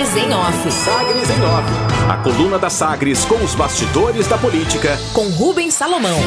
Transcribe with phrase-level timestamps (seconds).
[0.00, 0.72] Sagres em Off.
[0.72, 1.68] Sagres em Off.
[2.08, 4.98] A coluna da Sagres com os bastidores da política.
[5.12, 6.18] Com Rubens Salomão.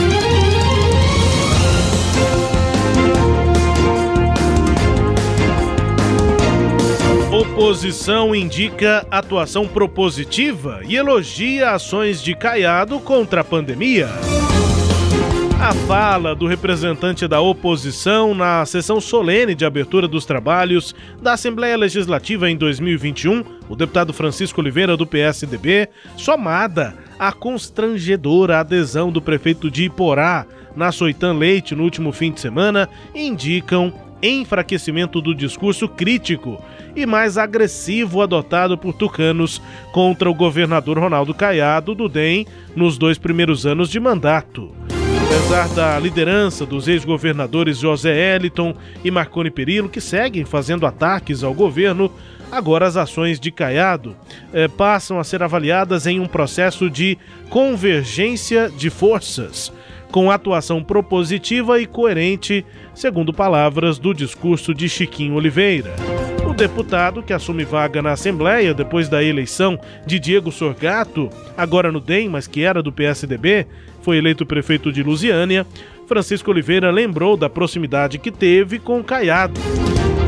[7.31, 14.07] Oposição indica atuação propositiva e elogia ações de Caiado contra a pandemia.
[15.63, 21.77] A fala do representante da oposição na sessão solene de abertura dos trabalhos da Assembleia
[21.77, 25.87] Legislativa em 2021, o deputado Francisco Oliveira, do PSDB,
[26.17, 32.41] somada à constrangedora adesão do prefeito de Iporá na Soitã Leite no último fim de
[32.41, 36.61] semana, indicam enfraquecimento do discurso crítico
[36.93, 39.61] e mais agressivo adotado por tucanos
[39.93, 42.45] contra o governador Ronaldo Caiado do DEM
[42.75, 44.69] nos dois primeiros anos de mandato.
[45.33, 51.55] Apesar da liderança dos ex-governadores José Eliton e Marconi Perillo, que seguem fazendo ataques ao
[51.55, 52.11] governo,
[52.51, 54.15] agora as ações de Caiado
[54.53, 57.17] eh, passam a ser avaliadas em um processo de
[57.49, 59.73] convergência de forças,
[60.11, 65.95] com atuação propositiva e coerente, segundo palavras do discurso de Chiquinho Oliveira.
[66.47, 71.99] O deputado, que assume vaga na Assembleia depois da eleição de Diego Sorgato, agora no
[71.99, 73.65] DEM, mas que era do PSDB,
[74.03, 75.65] foi eleito prefeito de Lusiânia,
[76.05, 79.59] Francisco Oliveira lembrou da proximidade que teve com Caiado.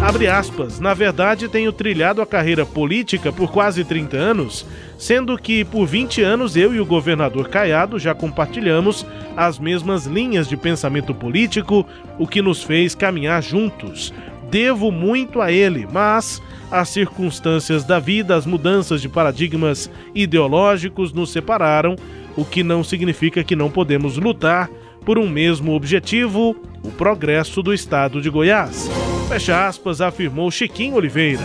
[0.01, 4.65] Abre aspas, na verdade tenho trilhado a carreira política por quase 30 anos,
[4.97, 10.47] sendo que por 20 anos eu e o governador Caiado já compartilhamos as mesmas linhas
[10.47, 11.85] de pensamento político,
[12.17, 14.13] o que nos fez caminhar juntos
[14.49, 21.31] devo muito a ele, mas as circunstâncias da vida, as mudanças de paradigmas ideológicos nos
[21.31, 21.95] separaram,
[22.35, 24.69] o que não significa que não podemos lutar
[25.05, 28.89] por um mesmo objetivo, o progresso do estado de Goiás.
[29.29, 31.41] Fecha aspas, afirmou Chiquinho Oliveira.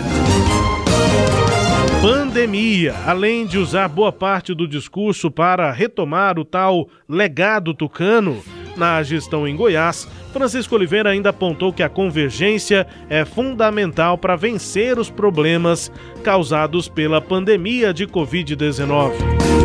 [2.00, 8.42] Pandemia, além de usar boa parte do discurso para retomar o tal legado tucano
[8.74, 14.98] na gestão em Goiás, Francisco Oliveira ainda apontou que a convergência é fundamental para vencer
[14.98, 15.92] os problemas
[16.22, 19.12] causados pela pandemia de Covid-19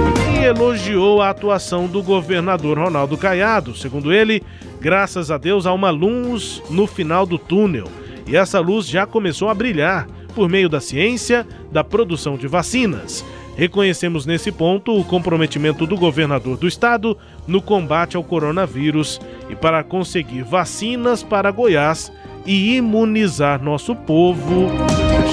[0.01, 0.04] e
[0.45, 3.75] elogiou a atuação do governador Ronaldo Caiado.
[3.75, 4.43] Segundo ele,
[4.79, 7.87] graças a Deus há uma luz no final do túnel
[8.27, 13.25] e essa luz já começou a brilhar por meio da ciência, da produção de vacinas.
[13.55, 17.17] Reconhecemos nesse ponto o comprometimento do governador do estado
[17.47, 19.19] no combate ao coronavírus
[19.49, 22.11] e para conseguir vacinas para Goiás
[22.45, 24.69] e imunizar nosso povo.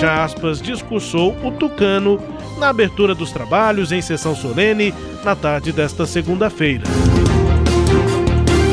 [0.01, 2.19] Já aspas, discursou o Tucano
[2.63, 6.85] na abertura dos trabalhos em sessão solene na tarde desta segunda-feira.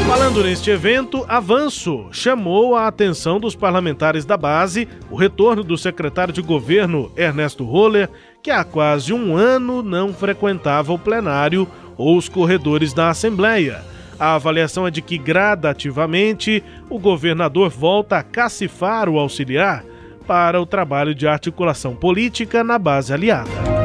[0.07, 6.31] Falando neste evento, Avanço chamou a atenção dos parlamentares da base o retorno do secretário
[6.31, 8.07] de governo Ernesto Roller,
[8.43, 11.67] que há quase um ano não frequentava o plenário
[11.97, 13.83] ou os corredores da Assembleia.
[14.19, 19.83] A avaliação é de que gradativamente o governador volta a cacifar o auxiliar
[20.27, 23.78] para o trabalho de articulação política na base aliada.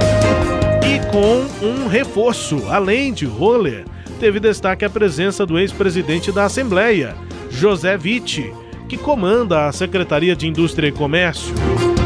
[1.15, 3.85] Com um reforço, além de Roller,
[4.19, 7.15] teve destaque a presença do ex-presidente da Assembleia,
[7.49, 8.53] José Vitti,
[8.89, 11.55] que comanda a Secretaria de Indústria e Comércio.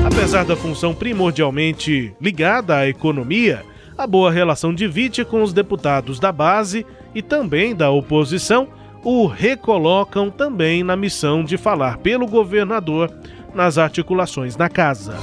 [0.05, 3.65] Apesar da função primordialmente ligada à economia,
[3.97, 8.69] a boa relação de Vitti com os deputados da base e também da oposição
[9.03, 13.11] o recolocam também na missão de falar pelo governador
[13.55, 15.17] nas articulações na casa.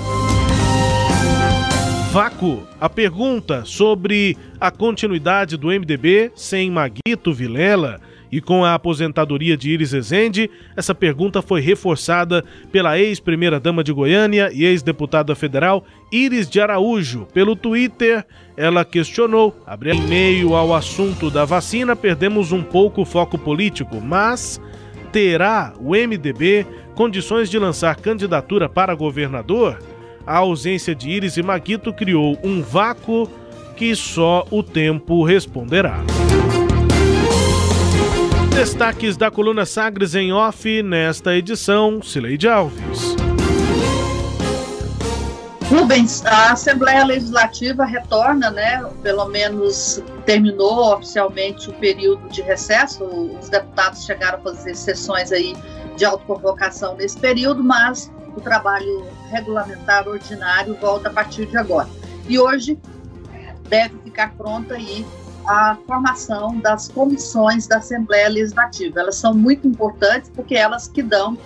[2.15, 7.99] Vácuo, a pergunta sobre a continuidade do MDB sem Maguito Vilela
[8.31, 14.49] e com a aposentadoria de Iris Ezende, essa pergunta foi reforçada pela ex-primeira-dama de Goiânia
[14.53, 17.27] e ex-deputada federal Iris de Araújo.
[17.33, 18.25] Pelo Twitter,
[18.55, 19.53] ela questionou:
[19.85, 24.61] em meio ao assunto da vacina, perdemos um pouco o foco político, mas
[25.11, 26.65] terá o MDB
[26.95, 29.94] condições de lançar candidatura para governador?
[30.25, 33.29] A ausência de Iris e Maguito criou um vácuo
[33.75, 36.03] que só o tempo responderá.
[38.53, 43.15] Destaques da coluna Sagres em off nesta edição, Cileide Alves.
[45.69, 48.81] Rubens, a Assembleia Legislativa retorna, né?
[49.01, 53.03] Pelo menos terminou oficialmente o período de recesso.
[53.03, 55.55] Os deputados chegaram a fazer sessões aí
[55.97, 61.89] de autoconvocação nesse período, mas o trabalho regulamentar ordinário volta a partir de agora.
[62.27, 62.77] E hoje
[63.69, 65.05] deve ficar pronta aí
[65.47, 68.99] a formação das comissões da Assembleia Legislativa.
[68.99, 71.37] Elas são muito importantes porque elas que dão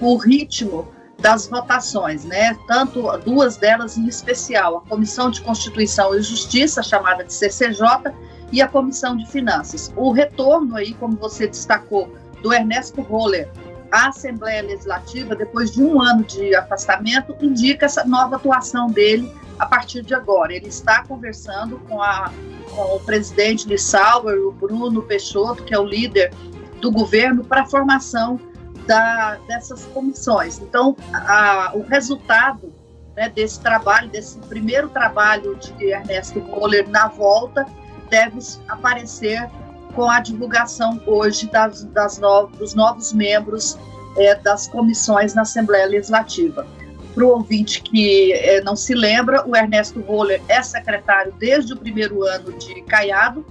[0.00, 0.88] o ritmo
[1.18, 2.54] das votações, né?
[2.66, 8.12] Tanto duas delas em especial, a Comissão de Constituição e Justiça, chamada de CCJ,
[8.52, 9.92] e a Comissão de Finanças.
[9.96, 13.48] O retorno aí, como você destacou, do Ernesto Roller
[13.90, 19.66] à Assembleia Legislativa, depois de um ano de afastamento, indica essa nova atuação dele a
[19.66, 20.52] partir de agora.
[20.52, 22.30] Ele está conversando com, a,
[22.74, 26.32] com o presidente Lissauer, o Bruno Peixoto, que é o líder
[26.80, 28.38] do governo, para a formação
[28.86, 30.58] da, dessas comissões.
[30.58, 32.72] Então, a, o resultado
[33.16, 37.66] né, desse trabalho, desse primeiro trabalho de Ernesto Kohler na volta,
[38.10, 38.38] deve
[38.68, 39.50] aparecer
[39.94, 43.78] com a divulgação hoje das, das no, dos novos membros
[44.16, 46.66] é, das comissões na Assembleia Legislativa.
[47.14, 51.76] Para o ouvinte que é, não se lembra, o Ernesto Roller é secretário desde o
[51.76, 53.44] primeiro ano de Caiado,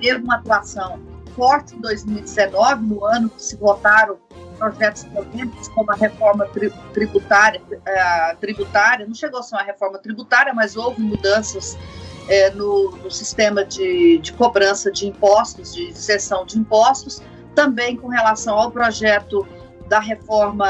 [0.00, 1.00] teve uma atuação
[1.34, 4.18] forte em 2019, no ano que se votaram
[4.58, 6.46] projetos polêmicos como a reforma
[6.92, 11.76] tributária, uh, tributária, não chegou a ser uma reforma tributária, mas houve mudanças
[12.28, 17.22] é, no, no, sistema de, de, cobrança de impostos, de cessão de impostos,
[17.54, 19.46] também com relação ao projeto
[19.88, 20.68] da reforma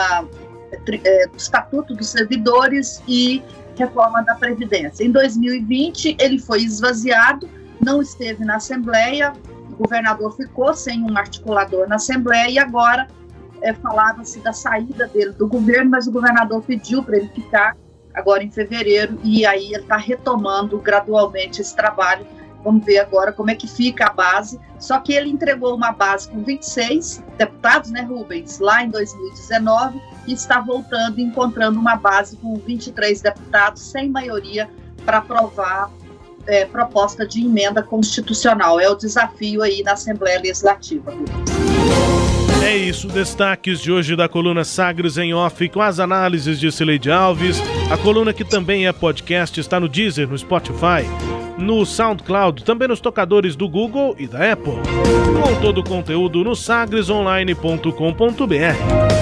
[1.04, 3.42] é, do Estatuto dos Servidores e
[3.76, 5.04] reforma da Previdência.
[5.04, 7.48] Em 2020, ele foi esvaziado,
[7.80, 9.32] não esteve na Assembleia,
[9.70, 13.08] o governador ficou sem um articulador na Assembleia e agora
[13.60, 17.76] é, falava-se da saída dele do governo, mas o governador pediu para ele ficar
[18.14, 22.26] agora em fevereiro e aí ele está retomando gradualmente esse trabalho.
[22.64, 24.60] Vamos ver agora como é que fica a base.
[24.78, 30.32] Só que ele entregou uma base com 26 deputados, né, Rubens, lá em 2019, e
[30.32, 34.70] está voltando e encontrando uma base com 23 deputados sem maioria
[35.04, 35.90] para aprovar
[36.46, 38.78] é, proposta de emenda constitucional.
[38.78, 41.10] É o desafio aí na Assembleia Legislativa.
[41.10, 42.21] Rubens.
[42.64, 47.10] É isso, destaques de hoje da coluna Sagres em Off com as análises de Cileide
[47.10, 47.60] Alves.
[47.90, 51.04] A coluna que também é podcast está no Deezer, no Spotify,
[51.58, 54.74] no SoundCloud, também nos tocadores do Google e da Apple.
[55.42, 59.21] Com todo o conteúdo no sagresonline.com.br.